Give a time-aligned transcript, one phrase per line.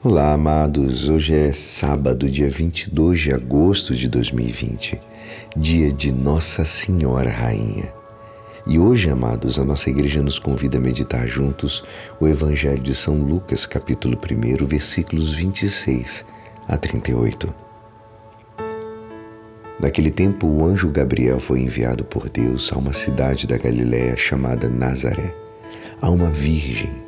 [0.00, 1.08] Olá, amados.
[1.08, 4.96] Hoje é sábado, dia 22 de agosto de 2020,
[5.56, 7.92] dia de Nossa Senhora Rainha.
[8.64, 11.82] E hoje, amados, a nossa igreja nos convida a meditar juntos
[12.20, 16.24] o Evangelho de São Lucas, capítulo 1, versículos 26
[16.68, 17.52] a 38.
[19.82, 24.68] Naquele tempo, o anjo Gabriel foi enviado por Deus a uma cidade da Galiléia chamada
[24.68, 25.34] Nazaré,
[26.00, 27.07] a uma virgem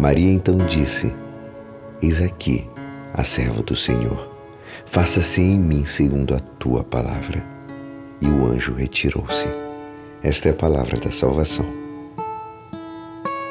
[0.00, 1.12] Maria então disse:
[2.00, 2.66] Eis aqui
[3.12, 4.30] a serva do Senhor.
[4.86, 7.44] Faça-se em mim segundo a tua palavra.
[8.18, 9.46] E o anjo retirou-se.
[10.22, 11.66] Esta é a palavra da salvação.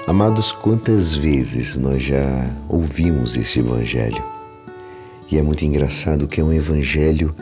[0.07, 4.23] Amados, quantas vezes nós já ouvimos esse evangelho?
[5.31, 7.35] E é muito engraçado que é um evangelho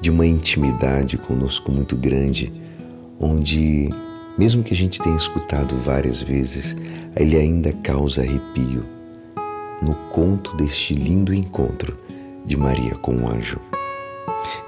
[0.00, 2.50] de uma intimidade conosco muito grande,
[3.20, 3.90] onde
[4.36, 6.76] mesmo que a gente tenha escutado várias vezes,
[7.16, 8.84] ele ainda causa arrepio
[9.80, 11.96] no conto deste lindo encontro
[12.44, 13.60] de Maria com o anjo.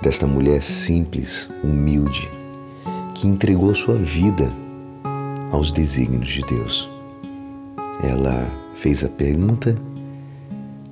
[0.01, 2.29] Desta mulher simples, humilde,
[3.15, 4.53] que entregou sua vida
[5.51, 6.89] aos desígnios de Deus.
[8.03, 8.47] Ela
[8.77, 9.75] fez a pergunta,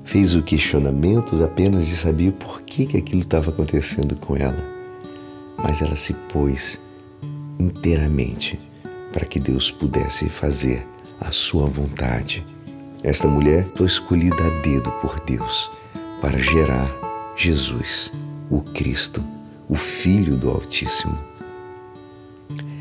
[0.04, 4.62] fez o questionamento apenas de saber por que, que aquilo estava acontecendo com ela,
[5.62, 6.80] mas ela se pôs
[7.58, 8.58] inteiramente
[9.12, 10.86] para que Deus pudesse fazer
[11.20, 12.44] a sua vontade.
[13.02, 15.70] Esta mulher foi escolhida a dedo por Deus
[16.20, 16.90] para gerar
[17.36, 18.10] Jesus,
[18.50, 19.22] o Cristo,
[19.68, 21.18] o Filho do Altíssimo.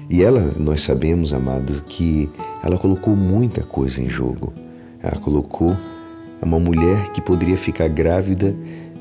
[0.10, 2.30] E ela, nós sabemos, amados, que
[2.64, 4.54] ela colocou muita coisa em jogo.
[5.02, 5.76] Ela colocou
[6.42, 8.56] uma mulher que poderia ficar grávida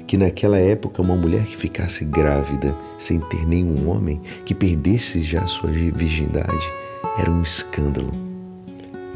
[0.06, 5.46] que naquela época uma mulher que ficasse grávida sem ter nenhum homem, que perdesse já
[5.46, 6.70] sua virgindade,
[7.18, 8.12] era um escândalo.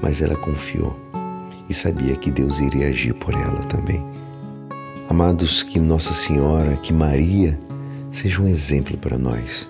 [0.03, 0.97] Mas ela confiou
[1.69, 4.05] e sabia que Deus iria agir por ela também.
[5.09, 7.59] Amados, que Nossa Senhora, que Maria
[8.11, 9.69] seja um exemplo para nós.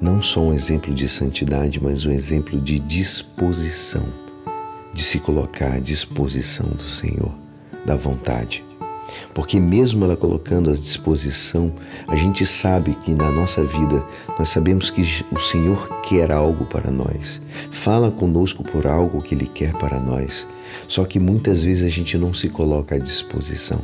[0.00, 4.04] Não só um exemplo de santidade, mas um exemplo de disposição,
[4.92, 7.32] de se colocar à disposição do Senhor,
[7.86, 8.64] da vontade
[9.32, 11.72] porque mesmo ela colocando à disposição,
[12.08, 14.04] a gente sabe que na nossa vida
[14.38, 17.40] nós sabemos que o Senhor quer algo para nós.
[17.72, 20.46] Fala conosco por algo que Ele quer para nós.
[20.88, 23.80] Só que muitas vezes a gente não se coloca à disposição.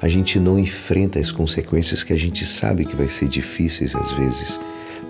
[0.00, 4.10] A gente não enfrenta as consequências que a gente sabe que vai ser difíceis às
[4.12, 4.58] vezes,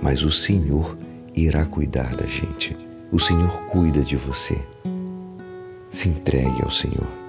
[0.03, 0.97] mas o Senhor
[1.35, 2.77] irá cuidar da gente.
[3.11, 4.59] O Senhor cuida de você.
[5.91, 7.22] Se entregue ao Senhor.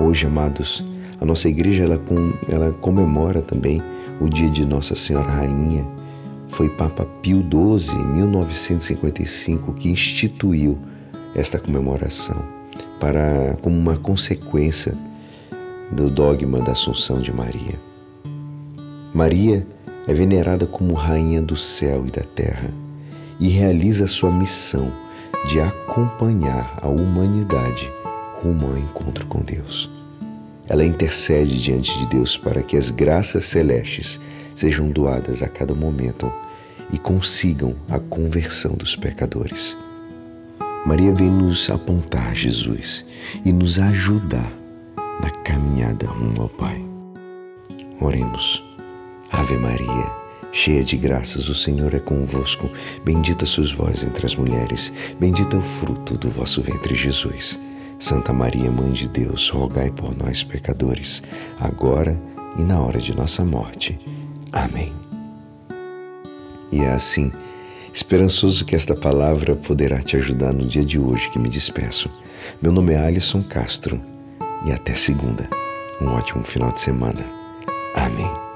[0.00, 0.82] Hoje, amados,
[1.20, 3.82] a nossa igreja ela, com, ela comemora também
[4.18, 5.86] o dia de Nossa Senhora Rainha.
[6.48, 10.78] Foi Papa Pio XII, em 1955, que instituiu
[11.34, 12.42] esta comemoração
[12.98, 14.96] para como uma consequência
[15.92, 17.78] do dogma da Assunção de Maria.
[19.12, 19.66] Maria
[20.08, 22.70] é venerada como rainha do céu e da terra
[23.38, 24.90] e realiza sua missão
[25.46, 27.90] de acompanhar a humanidade
[28.42, 29.99] rumo ao encontro com Deus.
[30.70, 34.20] Ela intercede diante de Deus para que as graças celestes
[34.54, 36.32] sejam doadas a cada momento
[36.92, 39.76] e consigam a conversão dos pecadores.
[40.86, 43.04] Maria vem nos apontar Jesus
[43.44, 44.52] e nos ajudar
[45.20, 46.80] na caminhada rumo ao Pai.
[48.00, 48.62] Oremos.
[49.32, 50.06] Ave Maria,
[50.52, 52.70] cheia de graças, o Senhor é convosco.
[53.04, 57.58] Bendita sois vós entre as mulheres, bendito é o fruto do vosso ventre, Jesus.
[58.00, 61.22] Santa Maria, Mãe de Deus, rogai por nós, pecadores,
[61.60, 62.18] agora
[62.58, 63.98] e na hora de nossa morte.
[64.50, 64.92] Amém.
[66.72, 67.30] E é assim,
[67.92, 72.10] esperançoso que esta palavra poderá te ajudar no dia de hoje que me despeço.
[72.60, 74.00] Meu nome é Alisson Castro
[74.64, 75.48] e até segunda.
[76.00, 77.22] Um ótimo final de semana.
[77.94, 78.49] Amém.